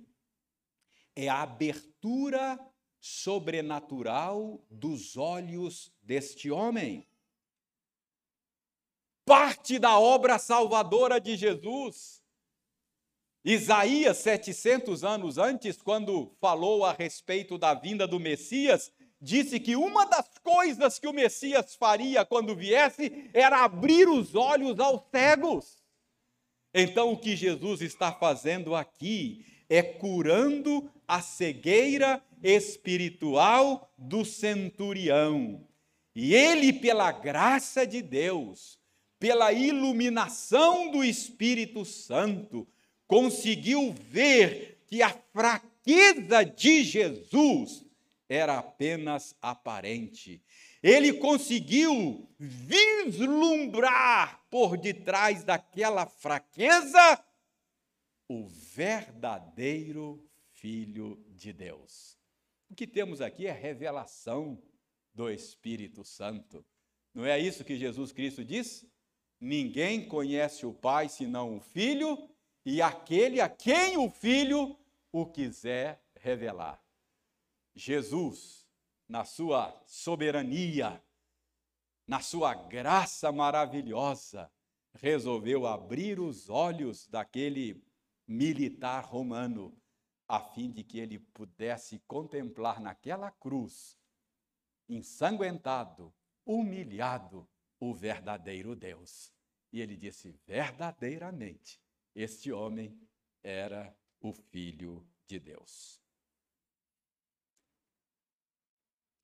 [1.15, 2.59] é a abertura
[2.99, 7.07] sobrenatural dos olhos deste homem.
[9.25, 12.23] parte da obra salvadora de Jesus.
[13.43, 18.91] Isaías, 700 anos antes, quando falou a respeito da vinda do Messias,
[19.25, 24.79] disse que uma das coisas que o Messias faria quando viesse era abrir os olhos
[24.79, 25.83] aos cegos.
[26.71, 35.65] Então, o que Jesus está fazendo aqui é curando a cegueira espiritual do centurião.
[36.15, 38.77] E ele, pela graça de Deus,
[39.19, 42.67] pela iluminação do Espírito Santo,
[43.07, 47.84] conseguiu ver que a fraqueza de Jesus
[48.27, 50.43] era apenas aparente.
[50.81, 53.65] Ele conseguiu vislumbrar
[54.49, 57.23] por detrás daquela fraqueza
[58.27, 60.23] o verdadeiro
[60.53, 62.17] Filho de Deus.
[62.69, 64.61] O que temos aqui é revelação
[65.13, 66.65] do Espírito Santo.
[67.13, 68.85] Não é isso que Jesus Cristo diz?
[69.39, 72.29] Ninguém conhece o Pai senão o Filho
[72.65, 74.77] e aquele a quem o Filho
[75.11, 76.84] o quiser revelar.
[77.75, 78.65] Jesus,
[79.07, 81.03] na sua soberania,
[82.07, 84.51] na sua graça maravilhosa,
[84.93, 87.83] resolveu abrir os olhos daquele
[88.27, 89.77] militar romano,
[90.27, 93.99] a fim de que ele pudesse contemplar naquela cruz,
[94.87, 96.13] ensanguentado,
[96.45, 97.47] humilhado,
[97.79, 99.33] o verdadeiro Deus.
[99.71, 101.81] E ele disse: verdadeiramente,
[102.15, 102.97] este homem
[103.43, 106.04] era o Filho de Deus.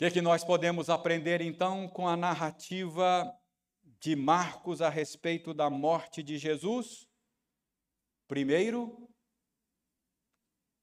[0.02, 3.32] Que, que nós podemos aprender então com a narrativa
[4.00, 7.08] de Marcos a respeito da morte de Jesus?
[8.28, 9.08] Primeiro,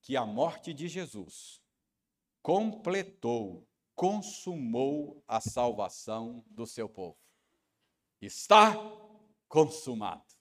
[0.02, 1.60] que a morte de Jesus
[2.40, 3.66] completou,
[3.96, 7.18] consumou a salvação do seu povo.
[8.20, 8.72] Está
[9.48, 10.32] consumado.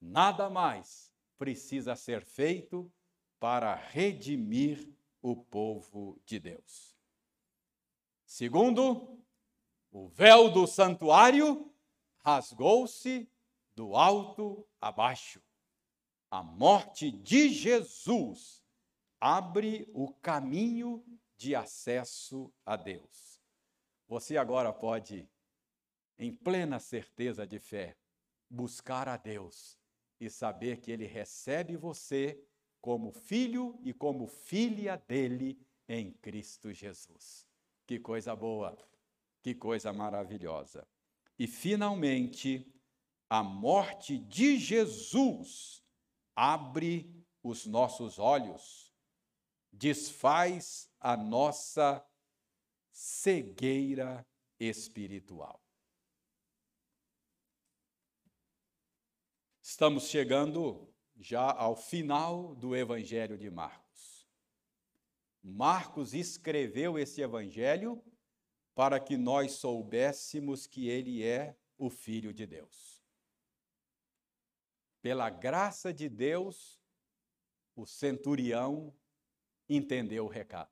[0.00, 2.92] Nada mais precisa ser feito
[3.40, 4.88] para redimir
[5.20, 6.89] o povo de Deus.
[8.30, 9.20] Segundo,
[9.90, 11.68] o véu do santuário
[12.18, 13.28] rasgou-se
[13.74, 15.42] do alto a baixo.
[16.30, 18.62] A morte de Jesus
[19.20, 21.04] abre o caminho
[21.36, 23.42] de acesso a Deus.
[24.06, 25.28] Você agora pode,
[26.16, 27.96] em plena certeza de fé,
[28.48, 29.76] buscar a Deus
[30.20, 32.40] e saber que Ele recebe você
[32.80, 37.49] como filho e como filha dele em Cristo Jesus.
[37.90, 38.78] Que coisa boa,
[39.42, 40.86] que coisa maravilhosa.
[41.36, 42.72] E finalmente,
[43.28, 45.82] a morte de Jesus
[46.36, 47.12] abre
[47.42, 48.94] os nossos olhos,
[49.72, 52.00] desfaz a nossa
[52.92, 54.24] cegueira
[54.60, 55.60] espiritual.
[59.60, 63.79] Estamos chegando já ao final do Evangelho de Marcos.
[65.42, 68.02] Marcos escreveu esse evangelho
[68.74, 73.02] para que nós soubéssemos que ele é o Filho de Deus.
[75.02, 76.80] Pela graça de Deus,
[77.74, 78.94] o centurião
[79.68, 80.70] entendeu o recado.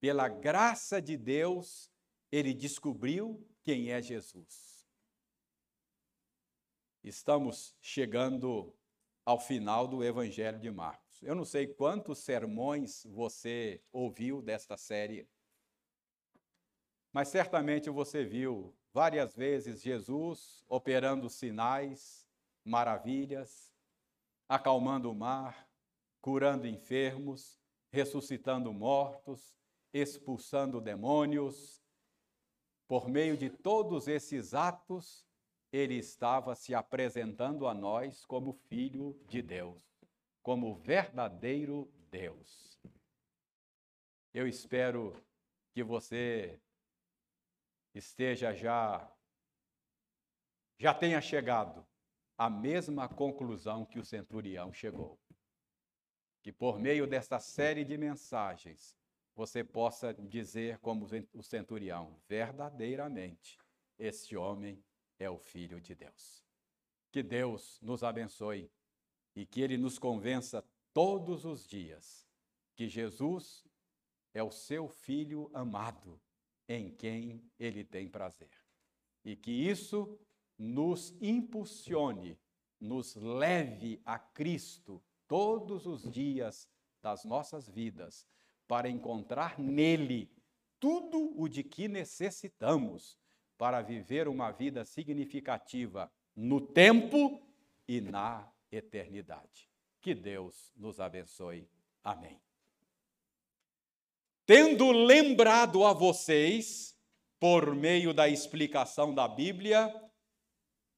[0.00, 1.90] Pela graça de Deus,
[2.32, 4.88] ele descobriu quem é Jesus.
[7.02, 8.74] Estamos chegando
[9.24, 11.09] ao final do Evangelho de Marcos.
[11.22, 15.28] Eu não sei quantos sermões você ouviu desta série,
[17.12, 22.26] mas certamente você viu várias vezes Jesus operando sinais,
[22.64, 23.70] maravilhas,
[24.48, 25.68] acalmando o mar,
[26.22, 27.60] curando enfermos,
[27.92, 29.54] ressuscitando mortos,
[29.92, 31.82] expulsando demônios.
[32.88, 35.26] Por meio de todos esses atos,
[35.70, 39.89] ele estava se apresentando a nós como filho de Deus
[40.42, 42.80] como verdadeiro Deus.
[44.32, 45.14] Eu espero
[45.72, 46.60] que você
[47.94, 49.10] esteja já
[50.78, 51.86] já tenha chegado
[52.38, 55.20] à mesma conclusão que o centurião chegou.
[56.42, 58.96] Que por meio desta série de mensagens
[59.34, 63.58] você possa dizer como o centurião, verdadeiramente
[63.98, 64.82] este homem
[65.18, 66.42] é o filho de Deus.
[67.12, 68.70] Que Deus nos abençoe
[69.34, 72.26] e que Ele nos convença todos os dias
[72.74, 73.64] que Jesus
[74.32, 76.20] é o seu Filho amado,
[76.68, 78.50] em quem Ele tem prazer.
[79.24, 80.18] E que isso
[80.58, 82.38] nos impulsione,
[82.80, 86.68] nos leve a Cristo todos os dias
[87.02, 88.26] das nossas vidas,
[88.66, 90.30] para encontrar nele
[90.78, 93.18] tudo o de que necessitamos
[93.58, 97.42] para viver uma vida significativa no tempo
[97.86, 99.68] e na eternidade.
[100.00, 101.68] Que Deus nos abençoe.
[102.02, 102.40] Amém.
[104.46, 106.96] Tendo lembrado a vocês,
[107.38, 109.92] por meio da explicação da Bíblia,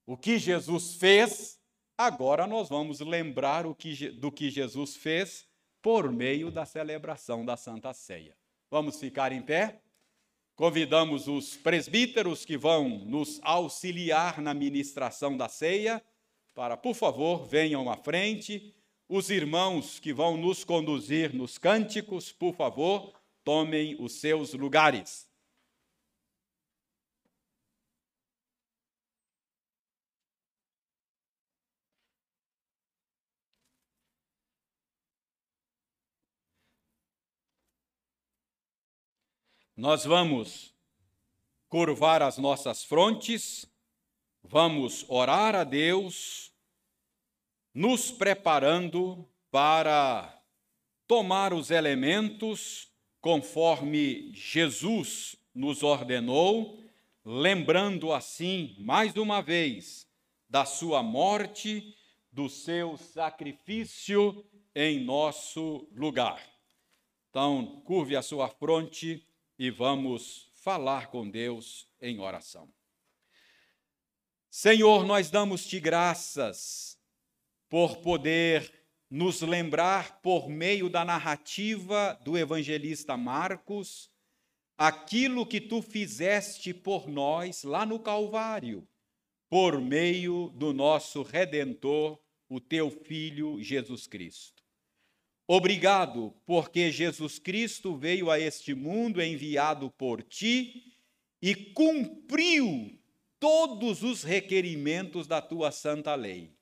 [0.05, 1.59] o que Jesus fez,
[1.97, 5.47] agora nós vamos lembrar que, do que Jesus fez
[5.81, 8.35] por meio da celebração da Santa Ceia.
[8.69, 9.81] Vamos ficar em pé?
[10.55, 16.03] Convidamos os presbíteros que vão nos auxiliar na ministração da ceia
[16.53, 18.73] para, por favor, venham à frente.
[19.09, 25.27] Os irmãos que vão nos conduzir nos cânticos, por favor, tomem os seus lugares.
[39.75, 40.73] Nós vamos
[41.67, 43.65] curvar as nossas frontes,
[44.43, 46.51] vamos orar a Deus,
[47.73, 50.41] nos preparando para
[51.07, 52.91] tomar os elementos
[53.21, 56.79] conforme Jesus nos ordenou,
[57.23, 60.07] lembrando assim, mais uma vez,
[60.49, 61.95] da sua morte,
[62.31, 66.43] do seu sacrifício em nosso lugar.
[67.29, 69.25] Então, curve a sua fronte
[69.57, 72.69] e vamos falar com Deus em oração.
[74.55, 76.95] Senhor, nós damos-te graças
[77.67, 78.71] por poder
[79.09, 84.11] nos lembrar, por meio da narrativa do evangelista Marcos,
[84.77, 88.87] aquilo que tu fizeste por nós lá no Calvário,
[89.49, 94.61] por meio do nosso Redentor, o teu Filho Jesus Cristo.
[95.47, 100.93] Obrigado, porque Jesus Cristo veio a este mundo enviado por ti
[101.41, 103.02] e cumpriu
[103.43, 106.55] todos os requerimentos da tua santa lei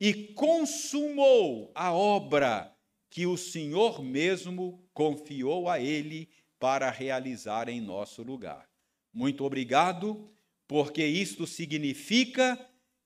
[0.00, 2.74] e consumou a obra
[3.10, 8.66] que o Senhor mesmo confiou a ele para realizar em nosso lugar.
[9.12, 10.26] Muito obrigado,
[10.66, 12.58] porque isto significa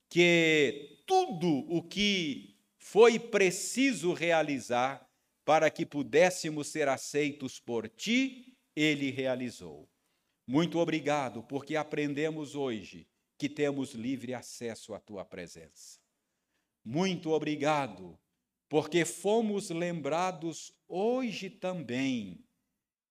[0.08, 5.04] que tudo o que foi preciso realizar
[5.44, 9.88] para que pudéssemos ser aceitos por ti, ele realizou.
[10.50, 16.00] Muito obrigado, porque aprendemos hoje que temos livre acesso à tua presença.
[16.82, 18.18] Muito obrigado,
[18.66, 22.42] porque fomos lembrados hoje também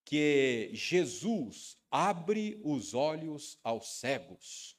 [0.03, 4.75] que Jesus abre os olhos aos cegos.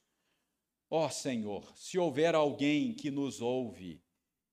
[0.89, 4.03] Ó oh, Senhor, se houver alguém que nos ouve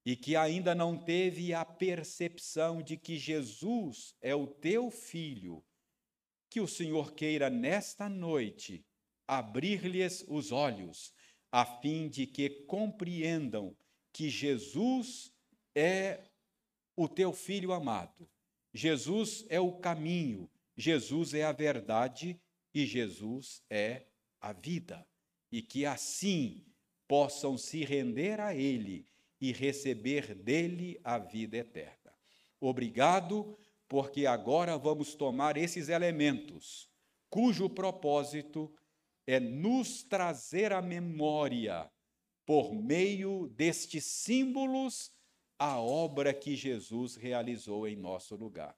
[0.04, 5.64] e que ainda não teve a percepção de que Jesus é o teu filho,
[6.56, 8.82] que o Senhor queira nesta noite
[9.28, 11.12] abrir-lhes os olhos,
[11.52, 13.76] a fim de que compreendam
[14.10, 15.30] que Jesus
[15.74, 16.24] é
[16.96, 18.26] o teu filho amado.
[18.72, 22.40] Jesus é o caminho, Jesus é a verdade
[22.72, 24.06] e Jesus é
[24.40, 25.06] a vida.
[25.52, 26.64] E que assim
[27.06, 29.04] possam se render a Ele
[29.38, 32.14] e receber dele a vida eterna.
[32.58, 33.58] Obrigado,
[33.88, 36.88] porque agora vamos tomar esses elementos,
[37.30, 38.72] cujo propósito
[39.26, 41.90] é nos trazer à memória,
[42.44, 45.12] por meio destes símbolos,
[45.58, 48.76] a obra que Jesus realizou em nosso lugar.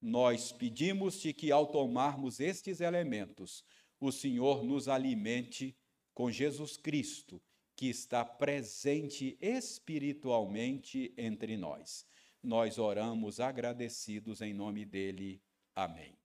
[0.00, 3.64] Nós pedimos-te que, ao tomarmos estes elementos,
[3.98, 5.76] o Senhor nos alimente
[6.14, 7.42] com Jesus Cristo
[7.74, 12.04] que está presente espiritualmente entre nós.
[12.42, 15.42] Nós oramos agradecidos em nome dele.
[15.74, 16.17] Amém.